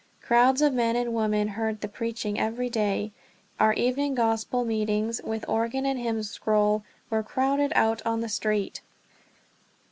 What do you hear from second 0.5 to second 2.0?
of men and women heard the